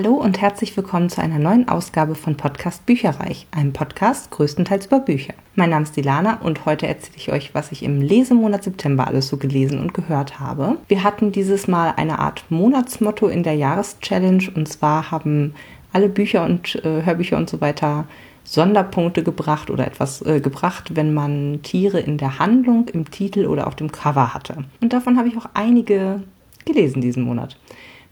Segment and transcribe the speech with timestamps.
[0.00, 5.00] Hallo und herzlich willkommen zu einer neuen Ausgabe von Podcast Bücherreich, einem Podcast größtenteils über
[5.00, 5.34] Bücher.
[5.56, 9.26] Mein Name ist Dilana und heute erzähle ich euch, was ich im Lesemonat September alles
[9.26, 10.76] so gelesen und gehört habe.
[10.86, 15.56] Wir hatten dieses Mal eine Art Monatsmotto in der Jahreschallenge und zwar haben
[15.92, 18.04] alle Bücher und äh, Hörbücher und so weiter
[18.44, 23.66] Sonderpunkte gebracht oder etwas äh, gebracht, wenn man Tiere in der Handlung, im Titel oder
[23.66, 24.58] auf dem Cover hatte.
[24.80, 26.22] Und davon habe ich auch einige
[26.64, 27.56] gelesen diesen Monat.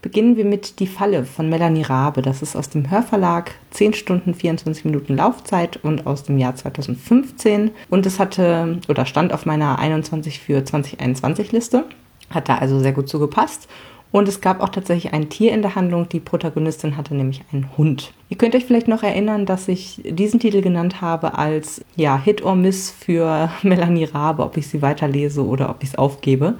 [0.07, 2.21] Beginnen wir mit Die Falle von Melanie Rabe.
[2.21, 7.71] Das ist aus dem Hörverlag 10 Stunden 24 Minuten Laufzeit und aus dem Jahr 2015.
[7.89, 11.83] Und es hatte oder stand auf meiner 21 für 2021 Liste.
[12.29, 13.67] Hat da also sehr gut zugepasst.
[14.09, 16.07] Und es gab auch tatsächlich ein Tier in der Handlung.
[16.07, 18.13] Die Protagonistin hatte nämlich einen Hund.
[18.29, 22.41] Ihr könnt euch vielleicht noch erinnern, dass ich diesen Titel genannt habe als ja, Hit
[22.43, 26.55] or Miss für Melanie Rabe, ob ich sie weiterlese oder ob ich es aufgebe.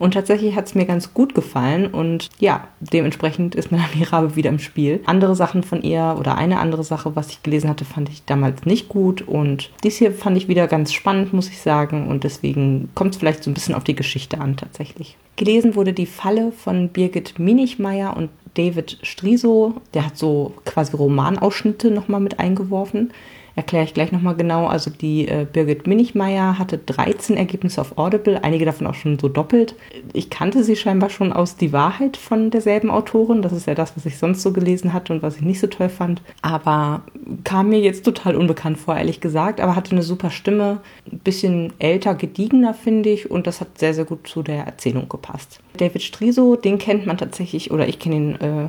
[0.00, 4.48] Und tatsächlich hat es mir ganz gut gefallen und ja, dementsprechend ist Melanie Rabe wieder
[4.48, 5.00] im Spiel.
[5.04, 8.64] Andere Sachen von ihr oder eine andere Sache, was ich gelesen hatte, fand ich damals
[8.64, 12.88] nicht gut und dies hier fand ich wieder ganz spannend, muss ich sagen und deswegen
[12.94, 15.18] kommt es vielleicht so ein bisschen auf die Geschichte an tatsächlich.
[15.36, 21.90] Gelesen wurde Die Falle von Birgit Minichmeier und David Striso, der hat so quasi Romanausschnitte
[21.90, 23.12] nochmal mit eingeworfen
[23.54, 24.66] erkläre ich gleich nochmal genau.
[24.66, 29.28] Also die äh, Birgit Minichmeier hatte 13 Ergebnisse auf Audible, einige davon auch schon so
[29.28, 29.74] doppelt.
[30.12, 33.42] Ich kannte sie scheinbar schon aus Die Wahrheit von derselben Autorin.
[33.42, 35.66] Das ist ja das, was ich sonst so gelesen hatte und was ich nicht so
[35.66, 36.22] toll fand.
[36.42, 37.02] Aber
[37.44, 39.60] kam mir jetzt total unbekannt vor, ehrlich gesagt.
[39.60, 40.80] Aber hatte eine super Stimme.
[41.10, 43.30] Ein bisschen älter, gediegener, finde ich.
[43.30, 45.60] Und das hat sehr, sehr gut zu der Erzählung gepasst.
[45.76, 48.68] David Striso, den kennt man tatsächlich, oder ich kenne ihn äh,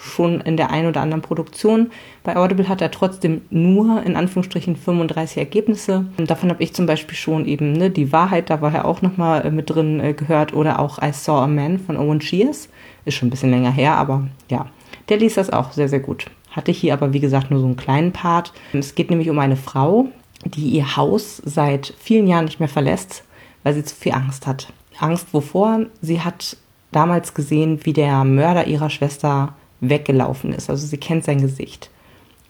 [0.00, 1.90] schon in der einen oder anderen Produktion.
[2.22, 6.06] Bei Audible hat er trotzdem nur in Anführungsstrichen 35 Ergebnisse.
[6.18, 9.02] Und davon habe ich zum Beispiel schon eben ne, die Wahrheit, da war er auch
[9.02, 12.68] nochmal äh, mit drin äh, gehört, oder auch I Saw a Man von Owen Shears.
[13.04, 14.66] Ist schon ein bisschen länger her, aber ja,
[15.08, 16.26] der liest das auch sehr, sehr gut.
[16.50, 18.52] Hatte hier aber, wie gesagt, nur so einen kleinen Part.
[18.72, 20.08] Es geht nämlich um eine Frau,
[20.44, 23.24] die ihr Haus seit vielen Jahren nicht mehr verlässt,
[23.62, 24.72] weil sie zu viel Angst hat.
[24.98, 25.86] Angst wovor?
[26.00, 26.56] Sie hat
[26.92, 30.70] damals gesehen, wie der Mörder ihrer Schwester weggelaufen ist.
[30.70, 31.90] Also sie kennt sein Gesicht.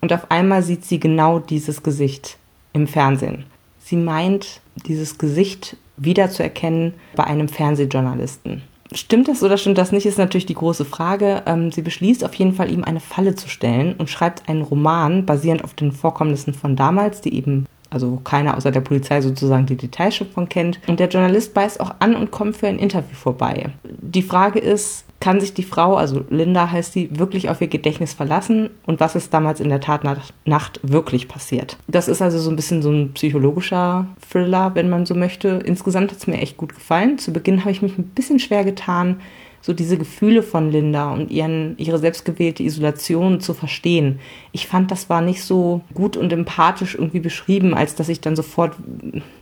[0.05, 2.37] Und auf einmal sieht sie genau dieses Gesicht
[2.75, 3.47] im Fernsehen.
[3.79, 8.61] Sie meint, dieses Gesicht wiederzuerkennen bei einem Fernsehjournalisten.
[8.93, 11.43] Stimmt das oder stimmt das nicht, ist natürlich die große Frage.
[11.47, 15.25] Ähm, sie beschließt auf jeden Fall, ihm eine Falle zu stellen und schreibt einen Roman
[15.25, 19.77] basierend auf den Vorkommnissen von damals, die eben also keiner außer der Polizei sozusagen die
[19.77, 20.81] Details schon von kennt.
[20.87, 23.71] Und der Journalist beißt auch an und kommt für ein Interview vorbei.
[23.85, 28.13] Die Frage ist, kann sich die Frau, also Linda heißt sie, wirklich auf ihr Gedächtnis
[28.13, 31.79] verlassen und was ist damals in der Tatnacht wirklich passiert.
[31.89, 35.63] Das ist also so ein bisschen so ein psychologischer Thriller, wenn man so möchte.
[35.65, 37.17] Insgesamt hat es mir echt gut gefallen.
[37.17, 39.17] Zu Beginn habe ich mich ein bisschen schwer getan,
[39.65, 44.21] so diese Gefühle von Linda und ihren, ihre selbstgewählte Isolation zu verstehen.
[44.53, 48.37] Ich fand, das war nicht so gut und empathisch irgendwie beschrieben, als dass ich dann
[48.37, 48.75] sofort,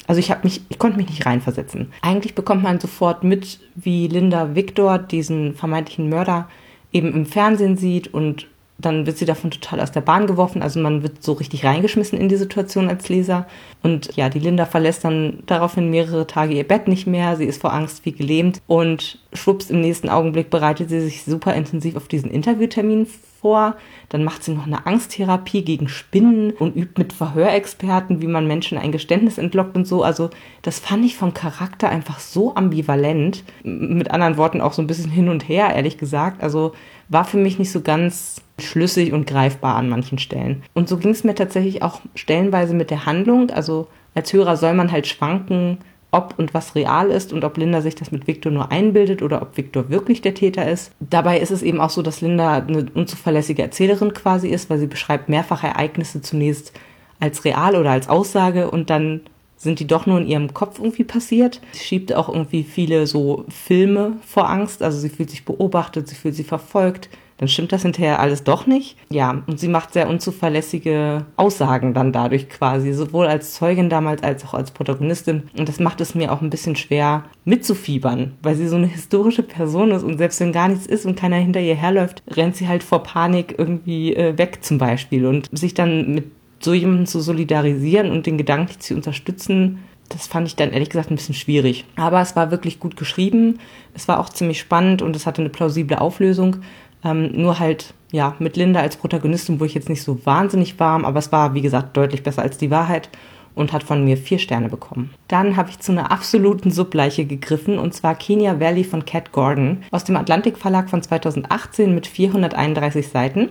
[0.06, 1.90] also ich habe mich, ich konnte mich nicht reinversetzen.
[2.02, 5.71] Eigentlich bekommt man sofort mit, wie Linda Victor, diesen vermeintlichen
[6.08, 6.48] Mörder,
[6.92, 8.46] eben im Fernsehen sieht und
[8.78, 10.62] dann wird sie davon total aus der Bahn geworfen.
[10.62, 13.46] Also man wird so richtig reingeschmissen in die Situation als Leser.
[13.82, 17.36] Und ja, die Linda verlässt dann daraufhin mehrere Tage ihr Bett nicht mehr.
[17.36, 18.60] Sie ist vor Angst wie gelähmt.
[18.66, 23.06] Und schwupps, im nächsten Augenblick bereitet sie sich super intensiv auf diesen Interviewtermin
[23.42, 23.76] vor.
[24.08, 28.78] Dann macht sie noch eine Angsttherapie gegen Spinnen und übt mit Verhörexperten, wie man Menschen
[28.78, 30.02] ein Geständnis entlockt und so.
[30.02, 30.30] Also
[30.62, 33.44] das fand ich vom Charakter einfach so ambivalent.
[33.64, 36.42] Mit anderen Worten auch so ein bisschen hin und her, ehrlich gesagt.
[36.42, 36.72] Also
[37.08, 40.62] war für mich nicht so ganz schlüssig und greifbar an manchen Stellen.
[40.72, 43.50] Und so ging es mir tatsächlich auch stellenweise mit der Handlung.
[43.50, 45.78] Also als Hörer soll man halt schwanken,
[46.12, 49.42] ob und was real ist und ob Linda sich das mit Victor nur einbildet oder
[49.42, 50.92] ob Victor wirklich der Täter ist.
[51.00, 54.86] Dabei ist es eben auch so, dass Linda eine unzuverlässige Erzählerin quasi ist, weil sie
[54.86, 56.72] beschreibt mehrfach Ereignisse zunächst
[57.18, 59.22] als real oder als Aussage und dann
[59.56, 61.60] sind die doch nur in ihrem Kopf irgendwie passiert.
[61.72, 66.16] Sie schiebt auch irgendwie viele so Filme vor Angst, also sie fühlt sich beobachtet, sie
[66.16, 67.08] fühlt sich verfolgt,
[67.42, 68.96] dann stimmt das hinterher alles doch nicht.
[69.10, 74.44] Ja, und sie macht sehr unzuverlässige Aussagen dann dadurch quasi, sowohl als Zeugin damals als
[74.44, 75.50] auch als Protagonistin.
[75.58, 79.42] Und das macht es mir auch ein bisschen schwer mitzufiebern, weil sie so eine historische
[79.42, 82.68] Person ist und selbst wenn gar nichts ist und keiner hinter ihr herläuft, rennt sie
[82.68, 86.26] halt vor Panik irgendwie äh, weg zum Beispiel und sich dann mit
[86.60, 89.80] so jemandem zu solidarisieren und den gedanklich zu unterstützen,
[90.12, 91.84] das fand ich dann ehrlich gesagt ein bisschen schwierig.
[91.96, 93.58] Aber es war wirklich gut geschrieben,
[93.94, 96.58] es war auch ziemlich spannend und es hatte eine plausible Auflösung.
[97.04, 101.04] Ähm, nur halt, ja, mit Linda als Protagonistin, wo ich jetzt nicht so wahnsinnig warm,
[101.04, 103.08] aber es war, wie gesagt, deutlich besser als die Wahrheit.
[103.54, 105.10] und hat von mir vier Sterne bekommen.
[105.28, 109.82] Dann habe ich zu einer absoluten Subleiche gegriffen und zwar Kenya Valley von Cat Gordon
[109.90, 113.50] aus dem Atlantik Verlag von 2018 mit 431 Seiten.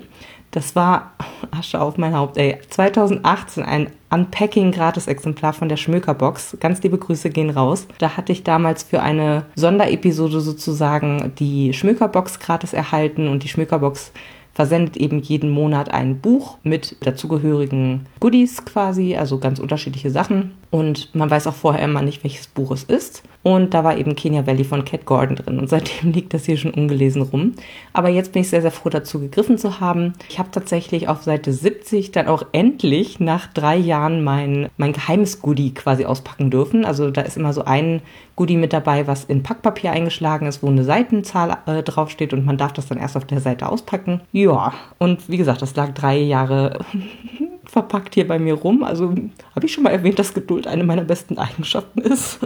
[0.51, 1.13] Das war
[1.51, 2.59] Asche auf mein Haupt, ey.
[2.69, 6.57] 2018 ein Unpacking-Gratis-Exemplar von der Schmökerbox.
[6.59, 7.87] Ganz liebe Grüße gehen raus.
[7.99, 14.11] Da hatte ich damals für eine Sonderepisode sozusagen die Schmökerbox gratis erhalten und die Schmökerbox
[14.53, 20.51] versendet eben jeden Monat ein Buch mit dazugehörigen Goodies quasi, also ganz unterschiedliche Sachen.
[20.71, 23.23] Und man weiß auch vorher immer nicht, welches Buch es ist.
[23.43, 25.59] Und da war eben Kenya Valley von Cat Gordon drin.
[25.59, 27.53] Und seitdem liegt das hier schon ungelesen rum.
[27.91, 30.13] Aber jetzt bin ich sehr, sehr froh dazu gegriffen zu haben.
[30.29, 35.41] Ich habe tatsächlich auf Seite 70 dann auch endlich nach drei Jahren mein, mein geheimes
[35.41, 36.85] Goodie quasi auspacken dürfen.
[36.85, 38.01] Also da ist immer so ein
[38.37, 42.57] Goodie mit dabei, was in Packpapier eingeschlagen ist, wo eine Seitenzahl äh, draufsteht und man
[42.57, 44.21] darf das dann erst auf der Seite auspacken.
[44.31, 46.79] Ja, und wie gesagt, das lag drei Jahre
[47.65, 48.83] verpackt hier bei mir rum.
[48.83, 49.13] Also
[49.61, 52.39] habe ich schon mal erwähnt, dass Geduld eine meiner besten Eigenschaften ist.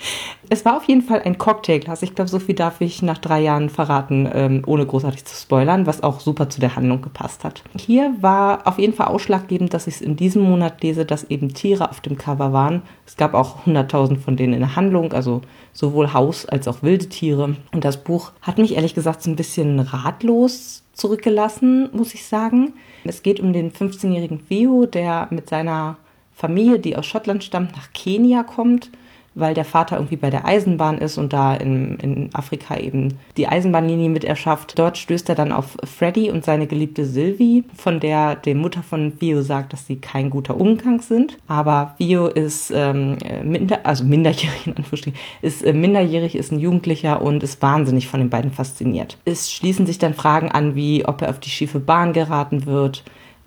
[0.48, 2.00] es war auf jeden Fall ein Cocktailglas.
[2.00, 5.86] Ich glaube, so viel darf ich nach drei Jahren verraten, ähm, ohne großartig zu spoilern,
[5.86, 7.62] was auch super zu der Handlung gepasst hat.
[7.78, 11.52] Hier war auf jeden Fall ausschlaggebend, dass ich es in diesem Monat lese, dass eben
[11.52, 12.80] Tiere auf dem Cover waren.
[13.04, 15.42] Es gab auch 100.000 von denen in der Handlung, also
[15.74, 17.56] sowohl Haus- als auch wilde Tiere.
[17.72, 22.72] Und das Buch hat mich ehrlich gesagt so ein bisschen ratlos zurückgelassen, muss ich sagen.
[23.04, 25.98] Es geht um den 15-jährigen Theo, der mit seiner
[26.42, 28.90] Familie, die aus Schottland stammt, nach Kenia kommt
[29.34, 33.48] weil der Vater irgendwie bei der Eisenbahn ist und da in, in Afrika eben die
[33.48, 34.78] Eisenbahnlinie mit erschafft.
[34.78, 39.18] Dort stößt er dann auf Freddy und seine geliebte Sylvie, von der die Mutter von
[39.18, 41.38] Theo sagt, dass sie kein guter Umgang sind.
[41.46, 47.22] Aber Theo ist ähm, minder, also minderjährig in Anführungsstrichen, ist äh, minderjährig, ist ein Jugendlicher
[47.22, 49.16] und ist wahnsinnig von den beiden fasziniert.
[49.24, 53.02] Es schließen sich dann Fragen an, wie ob er auf die schiefe Bahn geraten wird,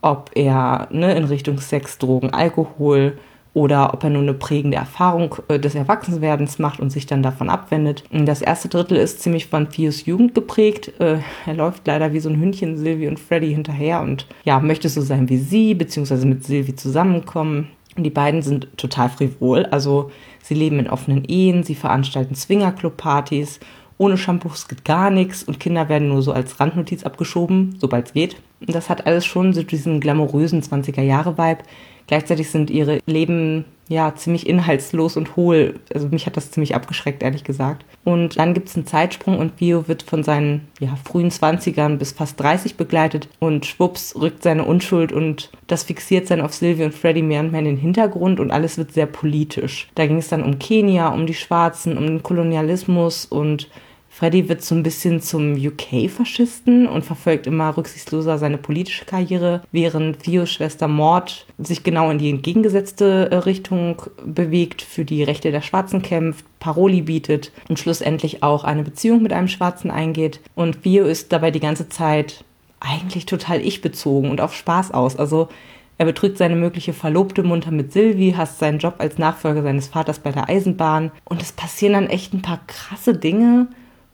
[0.05, 3.17] ob er ne, in Richtung Sex, Drogen, Alkohol
[3.55, 7.49] oder ob er nur eine prägende Erfahrung äh, des Erwachsenwerdens macht und sich dann davon
[7.49, 8.03] abwendet.
[8.11, 10.93] Das erste Drittel ist ziemlich von Theos Jugend geprägt.
[10.99, 11.17] Äh,
[11.47, 15.01] er läuft leider wie so ein Hündchen Sylvie und Freddy hinterher und ja, möchte so
[15.01, 17.69] sein wie sie, beziehungsweise mit Sylvie zusammenkommen.
[17.97, 19.65] Die beiden sind total frivol.
[19.65, 20.11] Also
[20.43, 23.59] sie leben in offenen Ehen, sie veranstalten Swingerclub-Partys.
[23.97, 28.13] Ohne Shampoos geht gar nichts und Kinder werden nur so als Randnotiz abgeschoben, sobald es
[28.13, 28.35] geht.
[28.59, 31.63] Und das hat alles schon so diesen glamourösen 20er-Jahre-Vibe,
[32.07, 35.79] Gleichzeitig sind ihre Leben ja ziemlich inhaltslos und hohl.
[35.93, 37.85] Also mich hat das ziemlich abgeschreckt, ehrlich gesagt.
[38.03, 42.11] Und dann gibt es einen Zeitsprung und Bio wird von seinen ja, frühen 20ern bis
[42.11, 46.93] fast 30 begleitet und schwupps rückt seine Unschuld und das fixiert dann auf Sylvie und
[46.93, 49.87] Freddy mehr und mehr in den Hintergrund und alles wird sehr politisch.
[49.95, 53.69] Da ging es dann um Kenia, um die Schwarzen, um den Kolonialismus und
[54.15, 60.19] Freddy wird so ein bisschen zum UK-Faschisten und verfolgt immer rücksichtsloser seine politische Karriere, während
[60.23, 65.61] Theos Schwester Mord sich genau in die entgegengesetzte äh, Richtung bewegt, für die Rechte der
[65.61, 70.39] Schwarzen kämpft, Paroli bietet und schlussendlich auch eine Beziehung mit einem Schwarzen eingeht.
[70.55, 72.45] Und Theo ist dabei die ganze Zeit
[72.79, 75.17] eigentlich total ich-bezogen und auf Spaß aus.
[75.17, 75.49] Also
[75.97, 80.19] er betrügt seine mögliche Verlobte munter mit Sylvie, hasst seinen Job als Nachfolger seines Vaters
[80.19, 83.67] bei der Eisenbahn und es passieren dann echt ein paar krasse Dinge,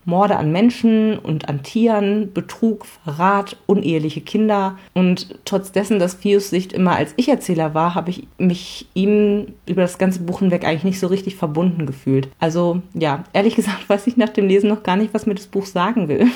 [0.06, 4.77] Morde an Menschen und an Tieren, Betrug, Verrat, uneheliche Kinder.
[4.94, 9.81] Und trotz dessen, dass Pius Sicht immer als Ich-Erzähler war, habe ich mich ihm über
[9.81, 12.30] das ganze Buch hinweg eigentlich nicht so richtig verbunden gefühlt.
[12.39, 15.48] Also ja, ehrlich gesagt weiß ich nach dem Lesen noch gar nicht, was mir das
[15.48, 16.27] Buch sagen will.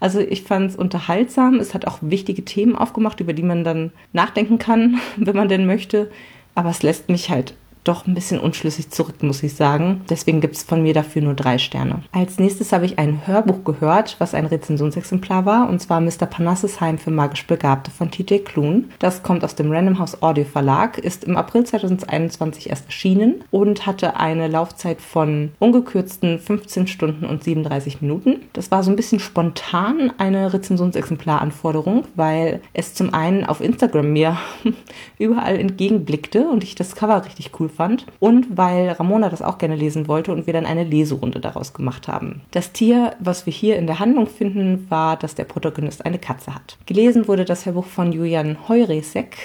[0.00, 1.60] Also ich fand es unterhaltsam.
[1.60, 5.66] Es hat auch wichtige Themen aufgemacht, über die man dann nachdenken kann, wenn man denn
[5.66, 6.10] möchte.
[6.54, 7.54] Aber es lässt mich halt
[7.84, 10.02] doch ein bisschen unschlüssig zurück, muss ich sagen.
[10.08, 12.02] Deswegen gibt es von mir dafür nur drei Sterne.
[12.12, 16.26] Als nächstes habe ich ein Hörbuch gehört, was ein Rezensionsexemplar war, und zwar Mr.
[16.26, 18.90] Parnassus Heim für magisch Begabte von TJ Klun.
[18.98, 23.86] Das kommt aus dem Random House Audio Verlag, ist im April 2021 erst erschienen und
[23.86, 28.42] hatte eine Laufzeit von ungekürzten 15 Stunden und 37 Minuten.
[28.54, 34.38] Das war so ein bisschen spontan eine Rezensionsexemplaranforderung, weil es zum einen auf Instagram mir
[35.18, 39.76] überall entgegenblickte und ich das Cover richtig cool fand und weil Ramona das auch gerne
[39.76, 42.40] lesen wollte und wir dann eine Leserunde daraus gemacht haben.
[42.52, 46.54] Das Tier, was wir hier in der Handlung finden, war, dass der Protagonist eine Katze
[46.54, 46.78] hat.
[46.86, 49.36] Gelesen wurde das Hörbuch von Julian Heuresek.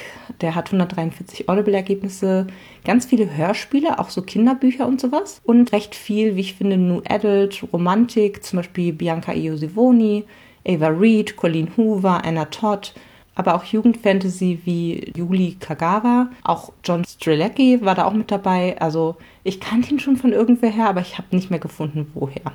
[0.42, 2.48] Der hat 143 Audible-Ergebnisse,
[2.86, 7.02] ganz viele Hörspiele, auch so Kinderbücher und sowas und recht viel, wie ich finde, New
[7.10, 10.26] Adult, Romantik, zum Beispiel Bianca Iosivoni,
[10.68, 12.94] Ava Reed, Colleen Hoover, Anna Todd,
[13.40, 18.76] aber auch Jugendfantasy wie Juli Kagawa, auch John Strelecki war da auch mit dabei.
[18.82, 19.16] Also
[19.46, 22.52] ich kannte ihn schon von irgendwer her, aber ich habe nicht mehr gefunden, woher.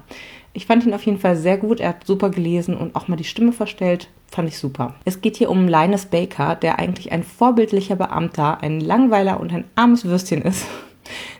[0.52, 1.80] Ich fand ihn auf jeden Fall sehr gut.
[1.80, 4.10] Er hat super gelesen und auch mal die Stimme verstellt.
[4.30, 4.94] Fand ich super.
[5.06, 9.64] Es geht hier um Linus Baker, der eigentlich ein vorbildlicher Beamter, ein Langweiler und ein
[9.76, 10.66] armes Würstchen ist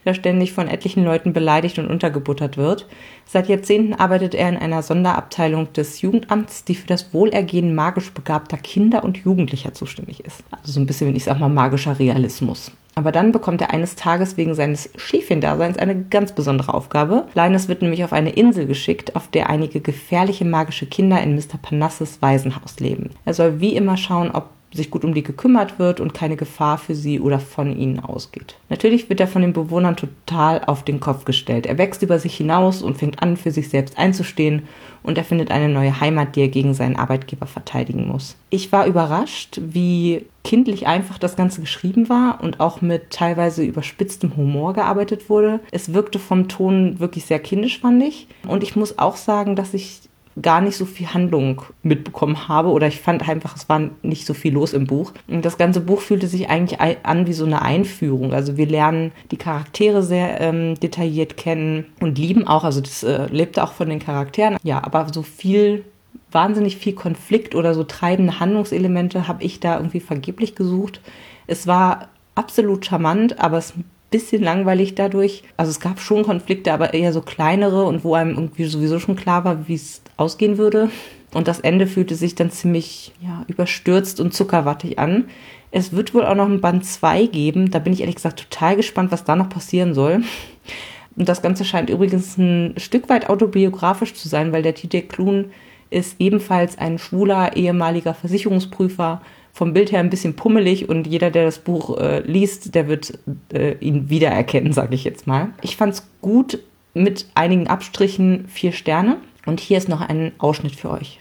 [0.05, 2.87] der ständig von etlichen Leuten beleidigt und untergebuttert wird.
[3.27, 8.57] Seit Jahrzehnten arbeitet er in einer Sonderabteilung des Jugendamts, die für das Wohlergehen magisch begabter
[8.57, 10.43] Kinder und Jugendlicher zuständig ist.
[10.51, 12.73] Also so ein bisschen, ich sag mal, magischer Realismus.
[12.97, 17.27] Aber dann bekommt er eines Tages wegen seines Schäfchendaseins eine ganz besondere Aufgabe.
[17.35, 21.59] Linus wird nämlich auf eine Insel geschickt, auf der einige gefährliche magische Kinder in Mr.
[21.61, 23.11] Panasses Waisenhaus leben.
[23.25, 26.79] Er soll wie immer schauen, ob sich gut um die gekümmert wird und keine Gefahr
[26.79, 28.57] für sie oder von ihnen ausgeht.
[28.69, 31.67] Natürlich wird er von den Bewohnern total auf den Kopf gestellt.
[31.67, 34.63] Er wächst über sich hinaus und fängt an, für sich selbst einzustehen
[35.03, 38.37] und er findet eine neue Heimat, die er gegen seinen Arbeitgeber verteidigen muss.
[38.51, 44.37] Ich war überrascht, wie kindlich einfach das Ganze geschrieben war und auch mit teilweise überspitztem
[44.37, 45.61] Humor gearbeitet wurde.
[45.71, 48.29] Es wirkte vom Ton wirklich sehr kindisch, fand ich.
[48.49, 50.03] Und ich muss auch sagen, dass ich
[50.41, 54.35] gar nicht so viel Handlung mitbekommen habe oder ich fand einfach, es war nicht so
[54.35, 55.13] viel los im Buch.
[55.29, 58.33] Und das ganze Buch fühlte sich eigentlich an wie so eine Einführung.
[58.33, 63.27] Also wir lernen die Charaktere sehr ähm, detailliert kennen und lieben auch, also das äh,
[63.27, 64.57] lebte auch von den Charakteren.
[64.63, 65.85] Ja, aber so viel
[66.31, 71.01] wahnsinnig viel Konflikt oder so treibende Handlungselemente habe ich da irgendwie vergeblich gesucht.
[71.47, 73.75] Es war absolut charmant, aber es
[74.15, 75.43] bisschen langweilig dadurch.
[75.57, 79.17] Also es gab schon Konflikte, aber eher so kleinere und wo einem irgendwie sowieso schon
[79.17, 80.91] klar war, wie es ausgehen würde.
[81.33, 85.25] Und das Ende fühlte sich dann ziemlich ja, überstürzt und zuckerwattig an.
[85.71, 87.71] Es wird wohl auch noch ein Band 2 geben.
[87.71, 90.23] Da bin ich ehrlich gesagt total gespannt, was da noch passieren soll.
[91.17, 95.47] Und das Ganze scheint übrigens ein Stück weit autobiografisch zu sein, weil der TJ Klun
[95.91, 99.21] ist ebenfalls ein schwuler ehemaliger Versicherungsprüfer
[99.53, 103.19] vom Bild her ein bisschen pummelig und jeder, der das Buch äh, liest, der wird
[103.53, 105.51] äh, ihn wiedererkennen, sage ich jetzt mal.
[105.63, 106.59] Ich fand es gut
[106.93, 111.21] mit einigen Abstrichen vier Sterne und hier ist noch ein Ausschnitt für euch.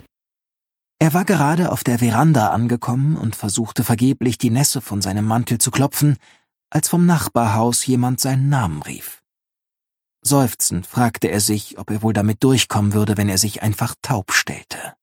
[1.00, 5.58] Er war gerade auf der Veranda angekommen und versuchte vergeblich die Nässe von seinem Mantel
[5.58, 6.18] zu klopfen,
[6.70, 9.22] als vom Nachbarhaus jemand seinen Namen rief.
[10.22, 14.32] Seufzend fragte er sich, ob er wohl damit durchkommen würde, wenn er sich einfach taub
[14.32, 14.94] stellte.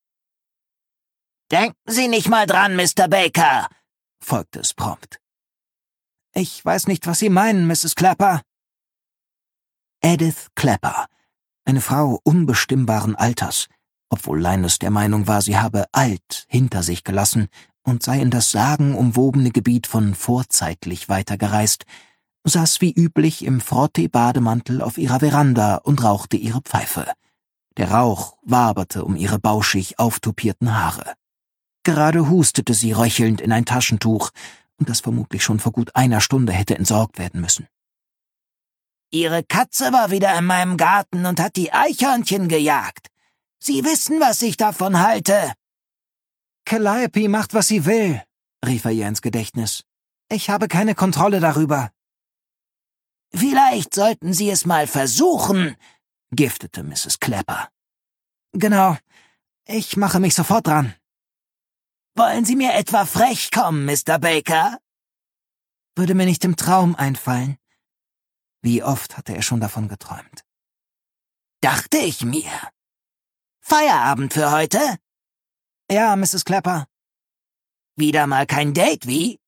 [1.50, 3.08] Denken Sie nicht mal dran, Mr.
[3.08, 3.68] Baker,
[4.22, 5.20] folgte es prompt.
[6.32, 7.94] Ich weiß nicht, was Sie meinen, Mrs.
[7.94, 8.40] Clapper.
[10.00, 11.06] Edith Clapper,
[11.70, 13.68] eine Frau unbestimmbaren Alters,
[14.08, 17.46] obwohl Linus der Meinung war, sie habe alt hinter sich gelassen
[17.84, 21.84] und sei in das sagenumwobene Gebiet von vorzeitlich weitergereist,
[22.42, 27.06] saß wie üblich im Frottee-Bademantel auf ihrer Veranda und rauchte ihre Pfeife.
[27.76, 31.14] Der Rauch waberte um ihre bauschig auftopierten Haare.
[31.84, 34.30] Gerade hustete sie röchelnd in ein Taschentuch,
[34.78, 37.68] und das vermutlich schon vor gut einer Stunde hätte entsorgt werden müssen.
[39.10, 43.08] Ihre Katze war wieder in meinem Garten und hat die Eichhörnchen gejagt.
[43.58, 45.52] Sie wissen, was ich davon halte.
[46.64, 48.22] Calliope macht, was sie will,
[48.64, 49.82] rief er ihr ins Gedächtnis.
[50.30, 51.90] Ich habe keine Kontrolle darüber.
[53.34, 55.76] Vielleicht sollten Sie es mal versuchen,
[56.30, 57.18] giftete Mrs.
[57.18, 57.68] Clapper.
[58.52, 58.96] Genau.
[59.66, 60.94] Ich mache mich sofort dran.
[62.16, 64.18] Wollen Sie mir etwa frech kommen, Mr.
[64.18, 64.78] Baker?
[65.96, 67.59] Würde mir nicht im Traum einfallen.
[68.62, 70.44] Wie oft hatte er schon davon geträumt?
[71.60, 72.50] Dachte ich mir.
[73.60, 74.98] Feierabend für heute?
[75.90, 76.44] Ja, Mrs.
[76.44, 76.86] Clapper.
[77.96, 79.38] Wieder mal kein Date, wie?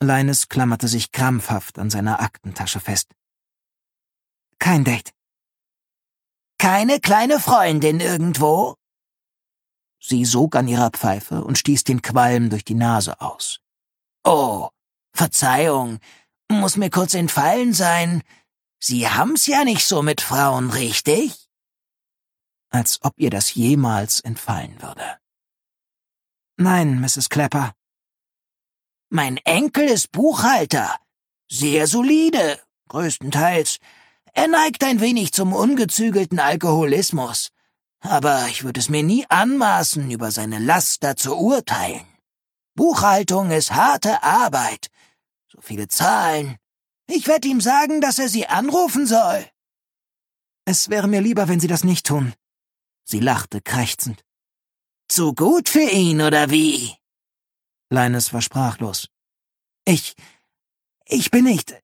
[0.00, 3.14] Linus klammerte sich krampfhaft an seiner Aktentasche fest.
[4.58, 5.12] Kein Date.
[6.58, 8.76] Keine kleine Freundin irgendwo?
[10.00, 13.60] Sie sog an ihrer Pfeife und stieß den Qualm durch die Nase aus.
[14.24, 14.68] Oh,
[15.12, 15.98] Verzeihung,
[16.50, 18.22] muss mir kurz entfallen sein.
[18.80, 21.48] Sie haben's ja nicht so mit Frauen, richtig?
[22.70, 25.18] Als ob ihr das jemals entfallen würde.
[26.56, 27.28] Nein, Mrs.
[27.28, 27.74] Clapper.
[29.10, 30.96] Mein Enkel ist Buchhalter.
[31.50, 33.78] Sehr solide, größtenteils.
[34.32, 37.50] Er neigt ein wenig zum ungezügelten Alkoholismus
[38.00, 42.06] aber ich würde es mir nie anmaßen, über seine Laster zu urteilen.
[42.74, 44.88] Buchhaltung ist harte Arbeit.
[45.58, 46.56] So viele Zahlen.
[47.08, 49.44] Ich werde ihm sagen, dass er sie anrufen soll.
[50.64, 52.32] Es wäre mir lieber, wenn Sie das nicht tun.
[53.04, 54.24] Sie lachte krächzend.
[55.08, 56.94] Zu gut für ihn, oder wie?
[57.90, 59.08] Linus war sprachlos.
[59.84, 60.14] Ich.
[61.06, 61.74] Ich bin nicht.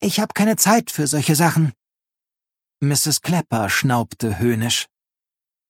[0.00, 1.72] Ich habe keine Zeit für solche Sachen.
[2.80, 3.22] Mrs.
[3.22, 4.86] Clapper schnaubte höhnisch.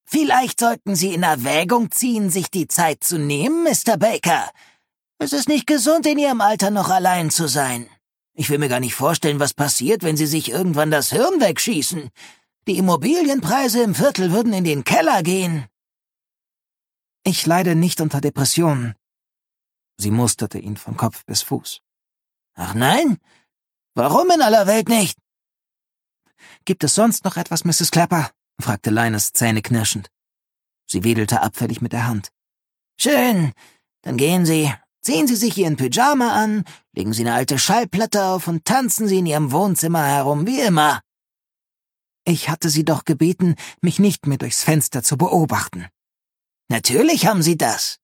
[0.05, 3.95] Vielleicht sollten Sie in Erwägung ziehen, sich die Zeit zu nehmen, Mr.
[3.97, 4.51] Baker.
[5.19, 7.89] Es ist nicht gesund, in Ihrem Alter noch allein zu sein.
[8.33, 12.09] Ich will mir gar nicht vorstellen, was passiert, wenn Sie sich irgendwann das Hirn wegschießen.
[12.67, 15.67] Die Immobilienpreise im Viertel würden in den Keller gehen.
[17.23, 18.95] Ich leide nicht unter Depressionen.
[19.97, 21.81] Sie musterte ihn von Kopf bis Fuß.
[22.55, 23.17] Ach nein?
[23.93, 25.17] Warum in aller Welt nicht?
[26.65, 27.91] Gibt es sonst noch etwas, Mrs.
[27.91, 28.31] Clapper?
[28.59, 30.09] fragte Linus zähneknirschend.
[30.85, 32.29] Sie wedelte abfällig mit der Hand.
[32.97, 33.53] Schön.
[34.01, 34.73] Dann gehen Sie.
[35.03, 36.63] Ziehen Sie sich Ihren Pyjama an,
[36.95, 41.01] legen Sie eine alte Schallplatte auf und tanzen Sie in Ihrem Wohnzimmer herum, wie immer.
[42.25, 45.87] Ich hatte Sie doch gebeten, mich nicht mehr durchs Fenster zu beobachten.
[46.69, 47.99] Natürlich haben Sie das.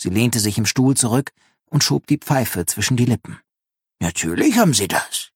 [0.00, 1.32] Sie lehnte sich im Stuhl zurück
[1.68, 3.38] und schob die Pfeife zwischen die Lippen.
[4.00, 5.32] Natürlich haben Sie das.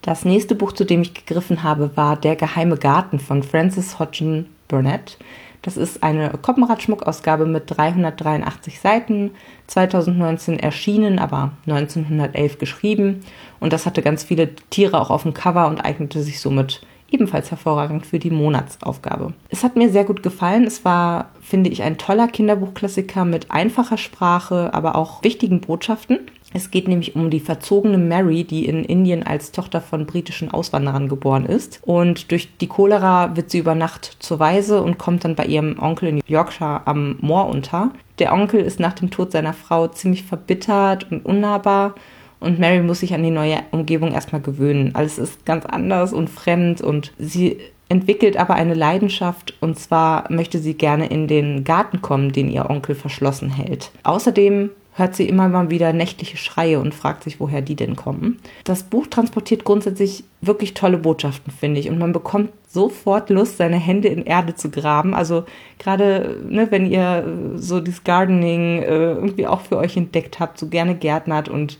[0.00, 4.48] Das nächste Buch, zu dem ich gegriffen habe, war Der geheime Garten von Frances Hodgson
[4.68, 5.18] Burnett.
[5.62, 9.32] Das ist eine Koppenrad-Schmuckausgabe mit 383 Seiten,
[9.66, 13.20] 2019 erschienen, aber 1911 geschrieben.
[13.60, 17.50] Und das hatte ganz viele Tiere auch auf dem Cover und eignete sich somit ebenfalls
[17.50, 19.32] hervorragend für die Monatsaufgabe.
[19.48, 20.64] Es hat mir sehr gut gefallen.
[20.64, 26.20] Es war, finde ich, ein toller Kinderbuchklassiker mit einfacher Sprache, aber auch wichtigen Botschaften.
[26.54, 31.08] Es geht nämlich um die verzogene Mary, die in Indien als Tochter von britischen Auswanderern
[31.08, 31.80] geboren ist.
[31.82, 35.78] Und durch die Cholera wird sie über Nacht zur Waise und kommt dann bei ihrem
[35.78, 37.90] Onkel in Yorkshire am Moor unter.
[38.18, 41.94] Der Onkel ist nach dem Tod seiner Frau ziemlich verbittert und unnahbar
[42.40, 44.94] und Mary muss sich an die neue Umgebung erstmal gewöhnen.
[44.94, 50.58] Alles ist ganz anders und fremd und sie entwickelt aber eine Leidenschaft und zwar möchte
[50.58, 53.90] sie gerne in den Garten kommen, den ihr Onkel verschlossen hält.
[54.02, 58.38] Außerdem hört sie immer mal wieder nächtliche Schreie und fragt sich, woher die denn kommen.
[58.64, 61.88] Das Buch transportiert grundsätzlich wirklich tolle Botschaften, finde ich.
[61.88, 65.14] Und man bekommt sofort Lust, seine Hände in Erde zu graben.
[65.14, 65.44] Also
[65.78, 67.24] gerade, ne, wenn ihr
[67.56, 71.78] so dieses Gardening äh, irgendwie auch für euch entdeckt habt, so gerne gärtnert und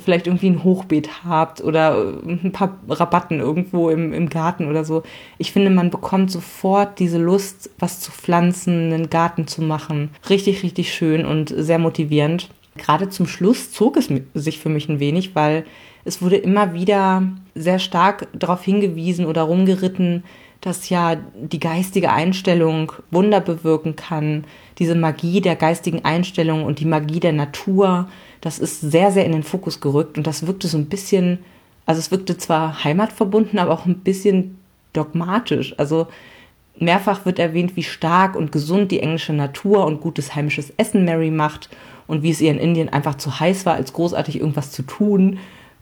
[0.00, 4.84] vielleicht irgendwie ein Hochbeet habt oder äh, ein paar Rabatten irgendwo im, im Garten oder
[4.84, 5.02] so.
[5.38, 10.10] Ich finde, man bekommt sofort diese Lust, was zu pflanzen, einen Garten zu machen.
[10.28, 12.48] Richtig, richtig schön und sehr motivierend.
[12.76, 15.64] Gerade zum Schluss zog es sich für mich ein wenig, weil
[16.04, 17.22] es wurde immer wieder
[17.54, 20.24] sehr stark darauf hingewiesen oder rumgeritten,
[20.62, 24.44] dass ja die geistige Einstellung Wunder bewirken kann,
[24.78, 28.08] diese Magie der geistigen Einstellung und die Magie der Natur
[28.42, 31.38] das ist sehr, sehr in den Fokus gerückt und das wirkte so ein bisschen,
[31.86, 34.58] also es wirkte zwar heimatverbunden, aber auch ein bisschen
[34.92, 35.78] dogmatisch.
[35.78, 36.08] Also
[36.76, 41.30] mehrfach wird erwähnt, wie stark und gesund die englische Natur und gutes heimisches Essen Mary
[41.30, 41.70] macht
[42.08, 45.38] und wie es ihr in Indien einfach zu heiß war, als großartig irgendwas zu tun.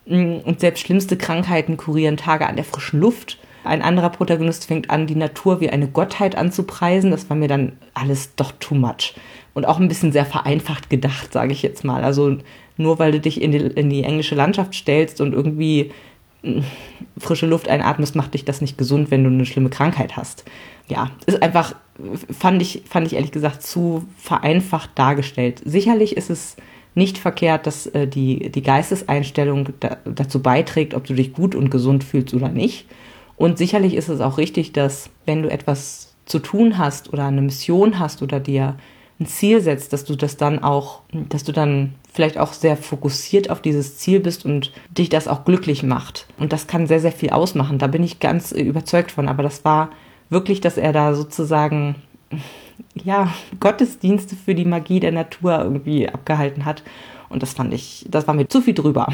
[0.07, 3.39] Und selbst schlimmste Krankheiten kurieren Tage an der frischen Luft.
[3.65, 7.11] Ein anderer Protagonist fängt an, die Natur wie eine Gottheit anzupreisen.
[7.11, 9.15] Das war mir dann alles doch too much
[9.55, 12.05] und auch ein bisschen sehr vereinfacht gedacht, sage ich jetzt mal.
[12.05, 12.39] Also
[12.77, 15.91] nur weil du dich in die, in die englische Landschaft stellst und irgendwie
[16.43, 16.65] hm,
[17.19, 20.45] frische Luft einatmest, macht dich das nicht gesund, wenn du eine schlimme Krankheit hast.
[20.89, 21.75] Ja, ist einfach,
[22.37, 25.61] fand ich, fand ich ehrlich gesagt zu vereinfacht dargestellt.
[25.65, 26.57] Sicherlich ist es
[26.95, 31.71] nicht verkehrt, dass äh, die, die Geisteseinstellung da, dazu beiträgt, ob du dich gut und
[31.71, 32.87] gesund fühlst oder nicht.
[33.41, 37.41] Und sicherlich ist es auch richtig, dass wenn du etwas zu tun hast oder eine
[37.41, 38.77] Mission hast oder dir
[39.19, 43.49] ein Ziel setzt, dass du das dann auch, dass du dann vielleicht auch sehr fokussiert
[43.49, 46.27] auf dieses Ziel bist und dich das auch glücklich macht.
[46.39, 47.79] Und das kann sehr, sehr viel ausmachen.
[47.79, 49.27] Da bin ich ganz überzeugt von.
[49.27, 49.89] Aber das war
[50.29, 51.95] wirklich, dass er da sozusagen,
[52.95, 56.83] ja, Gottesdienste für die Magie der Natur irgendwie abgehalten hat.
[57.31, 59.07] Und das fand ich, das war mir zu viel drüber.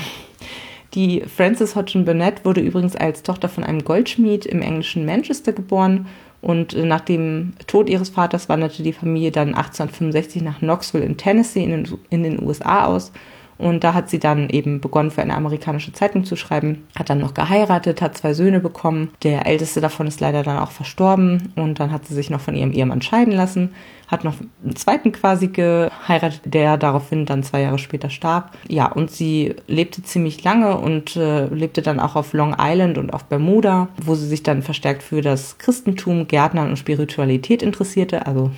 [0.94, 6.07] Die Frances Hodgson Burnett wurde übrigens als Tochter von einem Goldschmied im englischen Manchester geboren
[6.40, 11.16] und äh, nach dem Tod ihres Vaters wanderte die Familie dann 1865 nach Knoxville in
[11.16, 13.12] Tennessee in den, in den USA aus.
[13.59, 17.19] Und da hat sie dann eben begonnen, für eine amerikanische Zeitung zu schreiben, hat dann
[17.19, 19.11] noch geheiratet, hat zwei Söhne bekommen.
[19.23, 22.55] Der älteste davon ist leider dann auch verstorben und dann hat sie sich noch von
[22.55, 23.71] ihrem Ehemann scheiden lassen
[24.07, 28.57] hat noch einen zweiten quasi geheiratet, der daraufhin dann zwei Jahre später starb.
[28.69, 33.12] Ja, und sie lebte ziemlich lange und äh, lebte dann auch auf Long Island und
[33.12, 38.27] auf Bermuda, wo sie sich dann verstärkt für das Christentum, Gärtnern und Spiritualität interessierte.
[38.27, 38.51] Also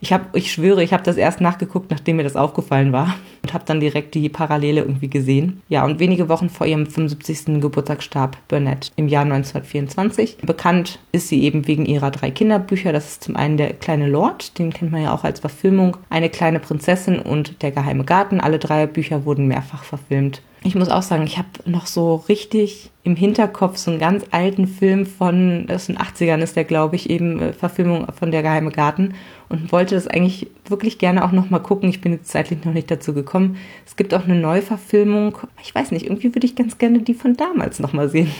[0.00, 3.54] ich habe, ich schwöre, ich habe das erst nachgeguckt, nachdem mir das aufgefallen war und
[3.54, 5.62] habe dann direkt die Parallele irgendwie gesehen.
[5.68, 7.60] Ja, und wenige Wochen vor ihrem 75.
[7.60, 10.38] Geburtstag starb Burnett im Jahr 1924.
[10.42, 12.92] Bekannt ist sie eben wegen ihrer drei Kinderbücher.
[12.92, 16.30] Das ist zum einen der kleine Lord, den kennt man ja auch als Verfilmung, eine
[16.30, 18.40] kleine Prinzessin und der geheime Garten.
[18.40, 20.42] Alle drei Bücher wurden mehrfach verfilmt.
[20.64, 24.68] Ich muss auch sagen, ich habe noch so richtig im Hinterkopf so einen ganz alten
[24.68, 28.70] Film von, aus den 80ern ist der, glaube ich, eben äh, Verfilmung von Der Geheime
[28.70, 29.14] Garten
[29.48, 31.88] und wollte das eigentlich wirklich gerne auch nochmal gucken.
[31.88, 33.56] Ich bin jetzt zeitlich noch nicht dazu gekommen.
[33.84, 35.36] Es gibt auch eine Neuverfilmung.
[35.62, 38.30] Ich weiß nicht, irgendwie würde ich ganz gerne die von damals nochmal sehen.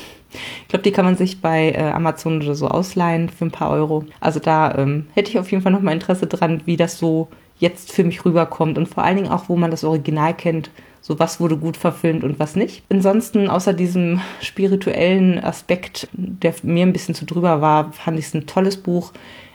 [0.62, 3.70] Ich glaube, die kann man sich bei äh, Amazon oder so ausleihen für ein paar
[3.70, 4.04] Euro.
[4.20, 7.92] Also da ähm, hätte ich auf jeden Fall nochmal Interesse dran, wie das so jetzt
[7.92, 10.70] für mich rüberkommt und vor allen Dingen auch, wo man das Original kennt
[11.02, 12.84] so was wurde gut verfilmt und was nicht.
[12.88, 18.34] Ansonsten, außer diesem spirituellen Aspekt, der mir ein bisschen zu drüber war, fand ich es
[18.34, 19.12] ein tolles Buch.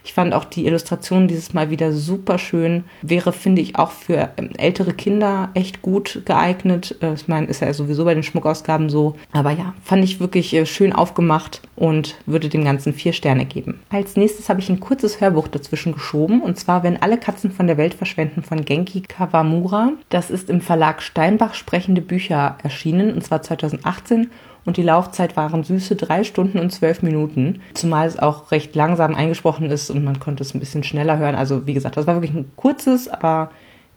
[0.07, 2.85] Ich fand auch die Illustration dieses Mal wieder super schön.
[3.01, 6.95] Wäre, finde ich, auch für ähm, ältere Kinder echt gut geeignet.
[7.01, 9.17] Äh, ich meine, ist ja sowieso bei den Schmuckausgaben so.
[9.33, 13.81] Aber ja, fand ich wirklich äh, schön aufgemacht und würde dem Ganzen vier Sterne geben.
[13.89, 16.41] Als nächstes habe ich ein kurzes Hörbuch dazwischen geschoben.
[16.41, 19.91] Und zwar, wenn alle Katzen von der Welt verschwenden von Genki Kawamura.
[20.07, 23.13] Das ist im Verlag Steinbach sprechende Bücher erschienen.
[23.13, 24.29] Und zwar 2018
[24.67, 29.15] und die Laufzeit waren süße drei Stunden und zwölf Minuten, zumal es auch recht langsam
[29.15, 31.35] eingesprochen ist und man konnte es ein bisschen schneller hören.
[31.35, 33.49] Also wie gesagt, das war wirklich ein kurzes, aber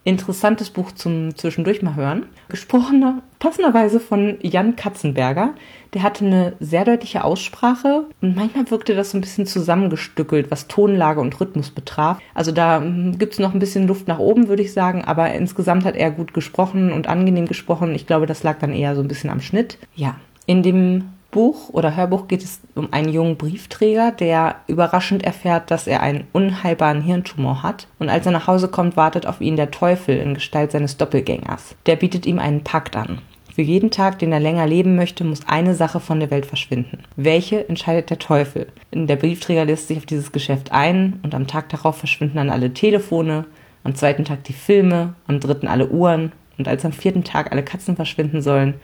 [0.04, 2.26] interessantes Buch zum zwischendurch mal hören.
[2.48, 5.54] Gesprochen passenderweise von Jan Katzenberger.
[5.92, 10.68] Der hatte eine sehr deutliche Aussprache und manchmal wirkte das so ein bisschen zusammengestückelt, was
[10.68, 12.20] Tonlage und Rhythmus betraf.
[12.33, 15.33] Also da hm, gibt es noch ein bisschen Luft nach oben, würde ich sagen, aber
[15.33, 17.94] insgesamt hat er gut gesprochen und angenehm gesprochen.
[17.94, 19.78] Ich glaube, das lag dann eher so ein bisschen am Schnitt.
[19.96, 20.14] Ja,
[20.46, 25.87] in dem Buch oder Hörbuch geht es um einen jungen Briefträger, der überraschend erfährt, dass
[25.87, 27.87] er einen unheilbaren Hirntumor hat.
[27.98, 31.76] Und als er nach Hause kommt, wartet auf ihn der Teufel in Gestalt seines Doppelgängers.
[31.87, 33.20] Der bietet ihm einen Pakt an.
[33.55, 37.00] Für jeden Tag, den er länger leben möchte, muss eine Sache von der Welt verschwinden.
[37.16, 38.68] Welche entscheidet der Teufel?
[38.92, 42.72] Der Briefträger lässt sich auf dieses Geschäft ein und am Tag darauf verschwinden dann alle
[42.72, 43.44] Telefone,
[43.83, 47.64] am zweiten Tag die Filme, am dritten alle Uhren und als am vierten Tag alle
[47.64, 48.74] Katzen verschwinden sollen,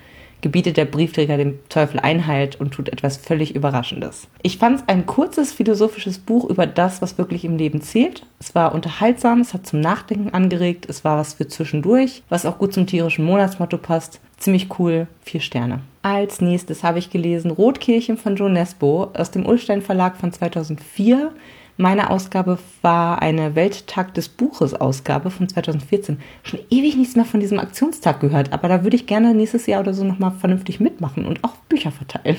[0.41, 4.29] gebietet der Briefträger dem Teufel Einhalt und tut etwas völlig Überraschendes.
[4.43, 8.27] Ich fand es ein kurzes philosophisches Buch über das, was wirklich im Leben zählt.
[8.39, 12.59] Es war unterhaltsam, es hat zum Nachdenken angeregt, es war was für zwischendurch, was auch
[12.59, 14.21] gut zum tierischen Monatsmotto passt.
[14.37, 15.81] Ziemlich cool, vier Sterne.
[16.03, 21.33] Als nächstes habe ich gelesen Rotkirchen von Joe Nesbo aus dem Ulstein Verlag von 2004.
[21.79, 26.19] Meine Ausgabe war eine Welttag des Buches Ausgabe von 2014.
[26.43, 29.83] Schon ewig nichts mehr von diesem Aktionstag gehört, aber da würde ich gerne nächstes Jahr
[29.83, 32.39] oder so nochmal vernünftig mitmachen und auch Bücher verteilen.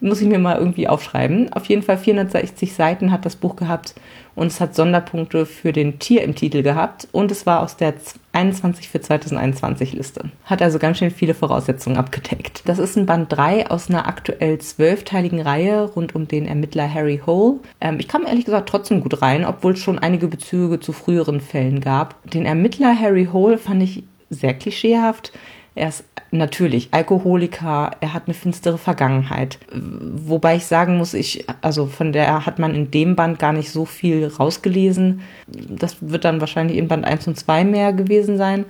[0.00, 1.52] Muss ich mir mal irgendwie aufschreiben.
[1.52, 3.94] Auf jeden Fall 460 Seiten hat das Buch gehabt
[4.36, 7.94] und es hat Sonderpunkte für den Tier im Titel gehabt und es war aus der
[8.32, 10.30] 21 für 2021 Liste.
[10.44, 12.62] Hat also ganz schön viele Voraussetzungen abgedeckt.
[12.66, 17.20] Das ist ein Band 3 aus einer aktuell zwölfteiligen Reihe rund um den Ermittler Harry
[17.26, 17.58] Hole.
[17.80, 21.40] Ähm, ich kam ehrlich gesagt trotzdem gut rein, obwohl es schon einige Bezüge zu früheren
[21.40, 22.22] Fällen gab.
[22.30, 25.32] Den Ermittler Harry Hole fand ich sehr klischeehaft.
[25.74, 29.58] Er ist natürlich Alkoholiker, er hat eine finstere Vergangenheit.
[29.72, 33.70] Wobei ich sagen muss, ich, also von der hat man in dem Band gar nicht
[33.70, 35.20] so viel rausgelesen.
[35.46, 38.64] Das wird dann wahrscheinlich in Band 1 und 2 mehr gewesen sein.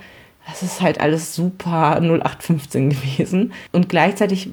[0.47, 3.53] Das ist halt alles super 0815 gewesen.
[3.73, 4.51] Und gleichzeitig,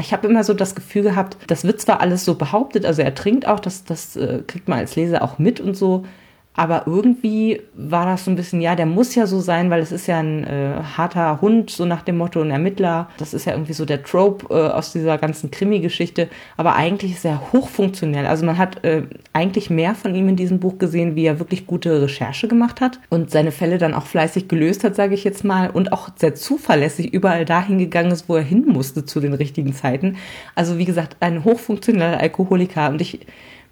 [0.00, 3.14] ich habe immer so das Gefühl gehabt, das wird zwar alles so behauptet, also er
[3.14, 6.04] trinkt auch, das, das äh, kriegt man als Leser auch mit und so,
[6.54, 9.92] aber irgendwie war das so ein bisschen, ja, der muss ja so sein, weil es
[9.92, 13.08] ist ja ein äh, harter Hund, so nach dem Motto, ein Ermittler.
[13.18, 16.28] Das ist ja irgendwie so der Trope äh, aus dieser ganzen Krimi-Geschichte.
[16.56, 18.26] Aber eigentlich ist er hochfunktionell.
[18.26, 21.68] Also man hat äh, eigentlich mehr von ihm in diesem Buch gesehen, wie er wirklich
[21.68, 25.44] gute Recherche gemacht hat und seine Fälle dann auch fleißig gelöst hat, sage ich jetzt
[25.44, 29.34] mal, und auch sehr zuverlässig überall dahin gegangen ist, wo er hin musste zu den
[29.34, 30.16] richtigen Zeiten.
[30.56, 32.90] Also wie gesagt, ein hochfunktioneller Alkoholiker.
[32.90, 33.20] Und ich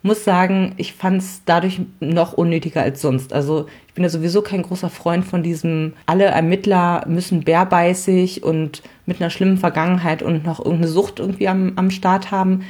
[0.02, 3.32] muss sagen, ich fand es dadurch noch unnötiger als sonst.
[3.32, 8.82] Also ich bin ja sowieso kein großer Freund von diesem, alle Ermittler müssen bärbeißig und
[9.06, 12.62] mit einer schlimmen Vergangenheit und noch irgendeine Sucht irgendwie am, am Start haben.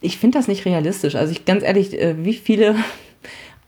[0.00, 1.14] Ich finde das nicht realistisch.
[1.14, 2.76] Also ich ganz ehrlich, äh, wie viele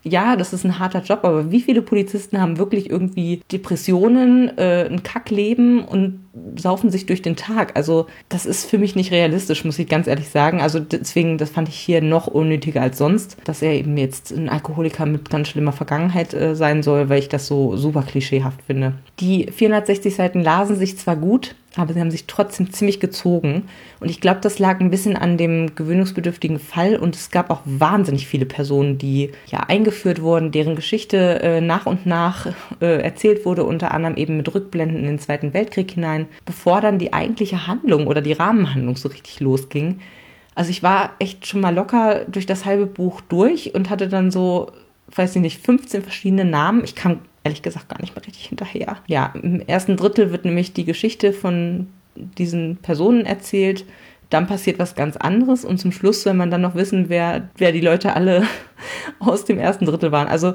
[0.02, 4.88] ja, das ist ein harter Job, aber wie viele Polizisten haben wirklich irgendwie Depressionen, äh,
[4.90, 6.20] ein Kackleben und
[6.56, 7.76] saufen sich durch den Tag?
[7.76, 10.60] Also das ist für mich nicht realistisch, muss ich ganz ehrlich sagen.
[10.60, 14.48] Also deswegen, das fand ich hier noch unnötiger als sonst, dass er eben jetzt ein
[14.48, 18.94] Alkoholiker mit ganz schlimmer Vergangenheit äh, sein soll, weil ich das so super klischeehaft finde.
[19.18, 23.68] Die 460 Seiten lasen sich zwar gut, aber sie haben sich trotzdem ziemlich gezogen.
[24.00, 26.96] Und ich glaube, das lag ein bisschen an dem gewöhnungsbedürftigen Fall.
[26.96, 31.86] Und es gab auch wahnsinnig viele Personen, die ja eingeführt wurden, deren Geschichte äh, nach
[31.86, 32.46] und nach
[32.80, 36.98] äh, erzählt wurde, unter anderem eben mit Rückblenden in den Zweiten Weltkrieg hinein, bevor dann
[36.98, 40.00] die eigentliche Handlung oder die Rahmenhandlung so richtig losging.
[40.56, 44.32] Also ich war echt schon mal locker durch das halbe Buch durch und hatte dann
[44.32, 44.72] so,
[45.14, 46.82] weiß ich nicht, 15 verschiedene Namen.
[46.82, 48.96] Ich kam ehrlich gesagt gar nicht mehr richtig hinterher.
[49.06, 53.84] Ja, im ersten Drittel wird nämlich die Geschichte von diesen Personen erzählt,
[54.30, 57.72] dann passiert was ganz anderes und zum Schluss soll man dann noch wissen, wer, wer
[57.72, 58.44] die Leute alle
[59.18, 60.28] aus dem ersten Drittel waren.
[60.28, 60.54] Also,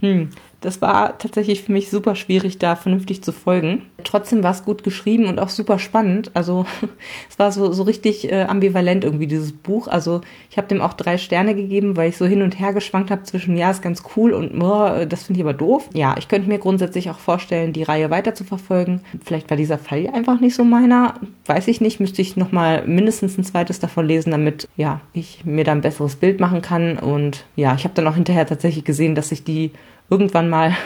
[0.00, 0.30] hm,
[0.64, 3.82] das war tatsächlich für mich super schwierig, da vernünftig zu folgen.
[4.02, 6.30] Trotzdem war es gut geschrieben und auch super spannend.
[6.32, 6.64] Also
[7.28, 9.88] es war so, so richtig äh, ambivalent irgendwie, dieses Buch.
[9.88, 13.10] Also ich habe dem auch drei Sterne gegeben, weil ich so hin und her geschwankt
[13.10, 15.90] habe zwischen, ja, ist ganz cool und oh, das finde ich aber doof.
[15.92, 19.02] Ja, ich könnte mir grundsätzlich auch vorstellen, die Reihe weiter zu verfolgen.
[19.22, 21.14] Vielleicht war dieser Fall einfach nicht so meiner.
[21.44, 22.00] Weiß ich nicht.
[22.00, 26.16] Müsste ich nochmal mindestens ein zweites davon lesen, damit ja, ich mir da ein besseres
[26.16, 26.98] Bild machen kann.
[26.98, 29.72] Und ja, ich habe dann auch hinterher tatsächlich gesehen, dass ich die
[30.10, 30.76] irgendwann mal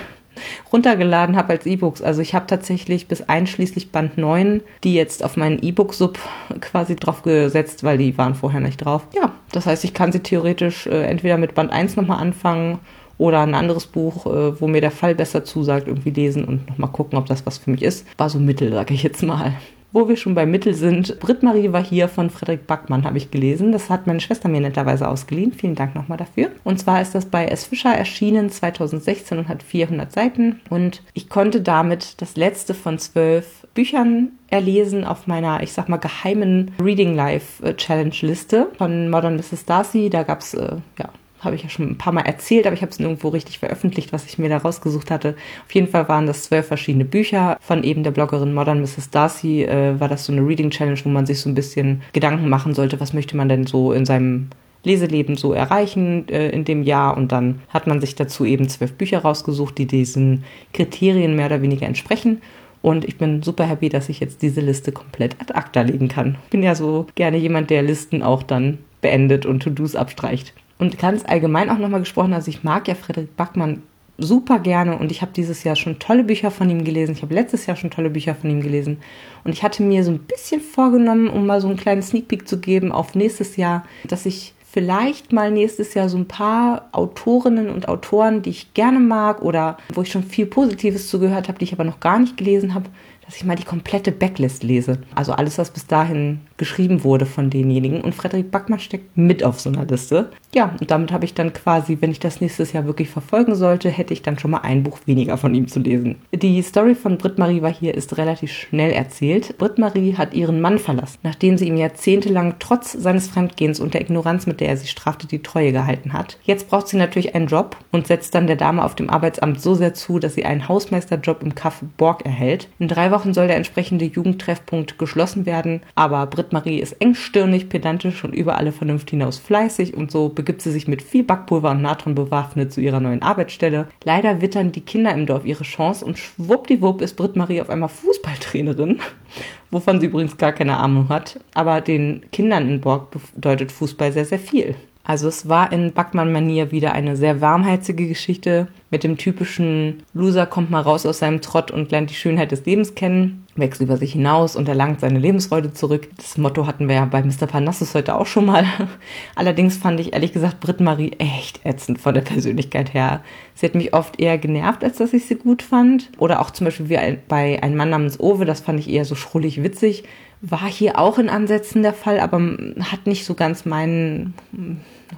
[0.73, 2.03] runtergeladen habe als E-Books.
[2.03, 6.19] Also ich habe tatsächlich bis einschließlich Band 9 die jetzt auf meinen E-Book-Sub
[6.61, 9.07] quasi drauf gesetzt, weil die waren vorher nicht drauf.
[9.15, 12.79] Ja, das heißt, ich kann sie theoretisch äh, entweder mit Band 1 nochmal anfangen
[13.17, 16.91] oder ein anderes Buch, äh, wo mir der Fall besser zusagt, irgendwie lesen und nochmal
[16.91, 18.07] gucken, ob das was für mich ist.
[18.17, 19.55] War so mittel, sage ich jetzt mal.
[19.91, 23.73] Wo wir schon bei Mittel sind, Britt-Marie war hier von Frederik Backmann, habe ich gelesen.
[23.73, 25.53] Das hat meine Schwester mir netterweise ausgeliehen.
[25.53, 26.51] Vielen Dank nochmal dafür.
[26.63, 27.65] Und zwar ist das bei S.
[27.65, 30.61] Fischer erschienen 2016 und hat 400 Seiten.
[30.69, 35.97] Und ich konnte damit das letzte von zwölf Büchern erlesen auf meiner, ich sag mal,
[35.97, 39.65] geheimen Reading Life äh, Challenge Liste von Modern Mrs.
[39.65, 40.11] Darcy.
[40.11, 41.09] Da gab's äh, ja
[41.41, 44.13] habe ich ja schon ein paar Mal erzählt, aber ich habe es nirgendwo richtig veröffentlicht,
[44.13, 45.37] was ich mir da rausgesucht hatte.
[45.67, 49.11] Auf jeden Fall waren das zwölf verschiedene Bücher von eben der Bloggerin Modern Mrs.
[49.11, 49.65] Darcy.
[49.65, 52.75] Äh, war das so eine Reading Challenge, wo man sich so ein bisschen Gedanken machen
[52.75, 54.49] sollte, was möchte man denn so in seinem
[54.85, 57.17] Leseleben so erreichen äh, in dem Jahr.
[57.17, 61.63] Und dann hat man sich dazu eben zwölf Bücher rausgesucht, die diesen Kriterien mehr oder
[61.63, 62.41] weniger entsprechen.
[62.81, 66.37] Und ich bin super happy, dass ich jetzt diese Liste komplett ad acta legen kann.
[66.51, 70.53] Bin ja so gerne jemand, der Listen auch dann beendet und To-Dos abstreicht.
[70.79, 73.83] Und ganz allgemein auch nochmal gesprochen, also ich mag ja Frederik Backmann
[74.19, 77.13] super gerne und ich habe dieses Jahr schon tolle Bücher von ihm gelesen.
[77.13, 78.99] Ich habe letztes Jahr schon tolle Bücher von ihm gelesen.
[79.45, 82.49] Und ich hatte mir so ein bisschen vorgenommen, um mal so einen kleinen Sneak Peek
[82.49, 87.71] zu geben auf nächstes Jahr, dass ich vielleicht mal nächstes Jahr so ein paar Autorinnen
[87.71, 91.65] und Autoren, die ich gerne mag oder wo ich schon viel Positives zugehört habe, die
[91.65, 92.91] ich aber noch gar nicht gelesen habe,
[93.29, 95.01] dass ich mal die komplette Backlist lese.
[95.15, 98.01] Also alles, was bis dahin geschrieben wurde von denjenigen.
[98.01, 100.31] Und Frederik Backmann steckt mit auf so einer Liste.
[100.55, 103.91] Ja, und damit habe ich dann quasi, wenn ich das nächstes Jahr wirklich verfolgen sollte,
[103.91, 106.17] hätte ich dann schon mal ein Buch weniger von ihm zu lesen.
[106.33, 109.59] Die Story von Britt-Marie war hier ist relativ schnell erzählt.
[109.59, 114.47] Britt-Marie hat ihren Mann verlassen, nachdem sie ihm jahrzehntelang trotz seines Fremdgehens und der Ignoranz,
[114.47, 116.39] mit der er sie strafte, die Treue gehalten hat.
[116.45, 119.75] Jetzt braucht sie natürlich einen Job und setzt dann der Dame auf dem Arbeitsamt so
[119.75, 122.69] sehr zu, dass sie einen Hausmeisterjob im Café Borg erhält.
[122.79, 128.23] In drei Wochen Wochen soll der entsprechende Jugendtreffpunkt geschlossen werden, aber Britt-Marie ist engstirnig, pedantisch
[128.23, 131.83] und über alle Vernunft hinaus fleißig und so begibt sie sich mit viel Backpulver und
[131.83, 133.89] Natron bewaffnet zu ihrer neuen Arbeitsstelle.
[134.05, 139.01] Leider wittern die Kinder im Dorf ihre Chance und schwuppdiwupp ist Britt-Marie auf einmal Fußballtrainerin,
[139.73, 144.27] wovon sie übrigens gar keine Ahnung hat, aber den Kindern in Borg bedeutet Fußball sehr,
[144.27, 144.77] sehr viel.
[145.09, 150.71] Also es war in Backmann-Manier wieder eine sehr warmherzige Geschichte mit dem typischen Loser kommt
[150.71, 154.13] mal raus aus seinem Trott und lernt die Schönheit des Lebens kennen, wächst über sich
[154.13, 156.11] hinaus und erlangt seine Lebensfreude zurück.
[156.19, 157.47] Das Motto hatten wir ja bei Mr.
[157.47, 158.67] Parnassus heute auch schon mal.
[159.35, 163.23] Allerdings fand ich ehrlich gesagt Britt-Marie echt ätzend von der Persönlichkeit her.
[163.55, 166.11] Sie hat mich oft eher genervt, als dass ich sie gut fand.
[166.19, 169.15] Oder auch zum Beispiel wie bei Ein Mann namens Owe, das fand ich eher so
[169.15, 170.05] schrullig witzig.
[170.43, 172.39] War hier auch in Ansätzen der Fall, aber
[172.81, 174.35] hat nicht so ganz meinen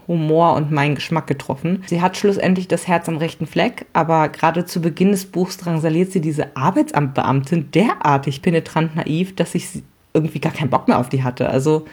[0.08, 1.82] Humor und meinen Geschmack getroffen.
[1.86, 6.12] Sie hat schlussendlich das Herz am rechten Fleck, aber gerade zu Beginn des Buchs drangsaliert
[6.12, 11.22] sie diese Arbeitsamtbeamtin derartig penetrant naiv, dass ich irgendwie gar keinen Bock mehr auf die
[11.22, 11.48] hatte.
[11.48, 11.86] Also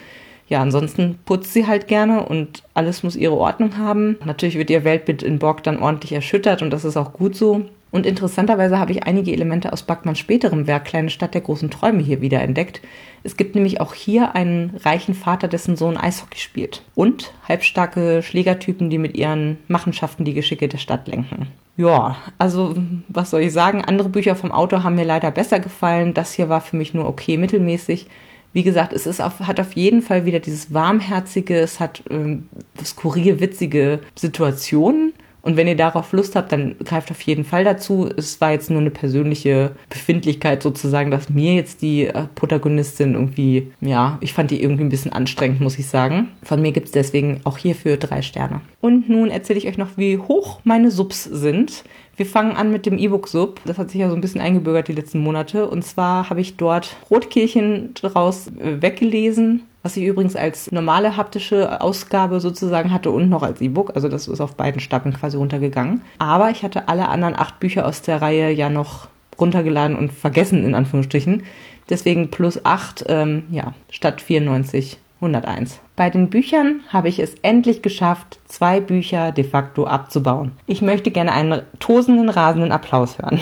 [0.48, 4.18] ja, ansonsten putzt sie halt gerne und alles muss ihre Ordnung haben.
[4.24, 7.66] Natürlich wird ihr Weltbild in Borg dann ordentlich erschüttert und das ist auch gut so.
[7.90, 12.04] Und interessanterweise habe ich einige Elemente aus Backmanns späterem Werk Kleine Stadt der großen Träume
[12.04, 12.82] hier wieder entdeckt.
[13.24, 16.84] Es gibt nämlich auch hier einen reichen Vater, dessen Sohn Eishockey spielt.
[16.96, 21.48] Und halbstarke Schlägertypen, die mit ihren Machenschaften die Geschicke der Stadt lenken.
[21.78, 22.76] Ja, also
[23.08, 23.86] was soll ich sagen?
[23.86, 26.14] Andere Bücher vom Autor haben mir leider besser gefallen.
[26.14, 28.08] Das hier war für mich nur okay, mittelmäßig.
[28.52, 32.50] Wie gesagt, es ist auf, hat auf jeden Fall wieder dieses warmherzige, es hat ähm,
[32.84, 35.14] skurril witzige Situationen
[35.48, 38.10] und wenn ihr darauf Lust habt, dann greift auf jeden Fall dazu.
[38.18, 43.72] Es war jetzt nur eine persönliche Befindlichkeit sozusagen, dass mir jetzt die äh, Protagonistin irgendwie,
[43.80, 46.28] ja, ich fand die irgendwie ein bisschen anstrengend, muss ich sagen.
[46.44, 48.60] Von mir gibt es deswegen auch hierfür drei Sterne.
[48.82, 51.86] Und nun erzähle ich euch noch, wie hoch meine Subs sind.
[52.18, 53.62] Wir fangen an mit dem E-Book-Sub.
[53.64, 55.70] Das hat sich ja so ein bisschen eingebürgert die letzten Monate.
[55.70, 61.80] Und zwar habe ich dort Rotkirchen draus äh, weggelesen was ich übrigens als normale haptische
[61.80, 63.94] Ausgabe sozusagen hatte und noch als E-Book.
[63.96, 66.02] Also das ist auf beiden Stapeln quasi runtergegangen.
[66.20, 69.08] Aber ich hatte alle anderen acht Bücher aus der Reihe ja noch
[69.40, 71.44] runtergeladen und vergessen, in Anführungsstrichen.
[71.90, 75.80] Deswegen plus 8, ähm, ja, statt 94 101.
[75.96, 80.52] Bei den Büchern habe ich es endlich geschafft, zwei Bücher de facto abzubauen.
[80.66, 83.40] Ich möchte gerne einen tosenden, rasenden Applaus hören.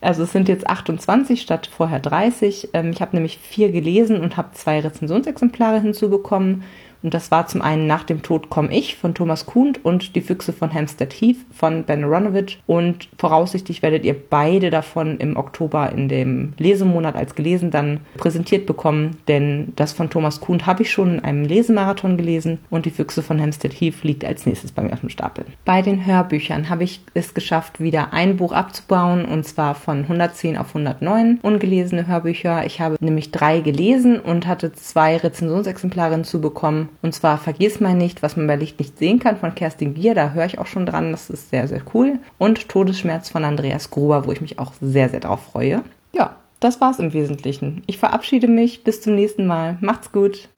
[0.00, 2.70] Also es sind jetzt 28 statt vorher 30.
[2.72, 6.64] Ähm, ich habe nämlich vier gelesen und habe zwei Rezensionsexemplare hinzubekommen.
[7.02, 10.20] Und das war zum einen Nach dem Tod komme ich von Thomas Kuhn und Die
[10.20, 12.60] Füchse von Hampstead Heath von Ben Aronovich.
[12.66, 18.66] Und voraussichtlich werdet ihr beide davon im Oktober in dem Lesemonat als gelesen dann präsentiert
[18.66, 22.90] bekommen, denn das von Thomas Kuhn habe ich schon in einem Lesemarathon gelesen und Die
[22.90, 25.44] Füchse von Hampstead Heath liegt als nächstes bei mir auf dem Stapel.
[25.64, 30.56] Bei den Hörbüchern habe ich es geschafft, wieder ein Buch abzubauen und zwar von 110
[30.56, 32.66] auf 109 ungelesene Hörbücher.
[32.66, 38.22] Ich habe nämlich drei gelesen und hatte zwei Rezensionsexemplare hinzubekommen und zwar Vergiss mal nicht,
[38.22, 40.14] was man bei Licht nicht sehen kann von Kerstin Gier.
[40.14, 41.12] Da höre ich auch schon dran.
[41.12, 42.18] Das ist sehr, sehr cool.
[42.38, 45.82] Und Todesschmerz von Andreas Gruber, wo ich mich auch sehr, sehr drauf freue.
[46.12, 47.82] Ja, das war's im Wesentlichen.
[47.86, 48.84] Ich verabschiede mich.
[48.84, 49.78] Bis zum nächsten Mal.
[49.80, 50.48] Macht's gut.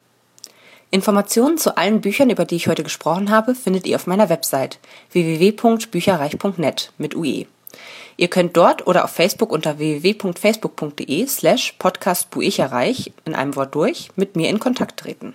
[0.90, 4.80] Informationen zu allen Büchern, über die ich heute gesprochen habe, findet ihr auf meiner Website
[5.12, 7.46] www.bücherreich.net mit UE.
[8.16, 14.36] Ihr könnt dort oder auf Facebook unter www.facebook.de slash podcastbuicherreich in einem Wort durch mit
[14.36, 15.34] mir in Kontakt treten.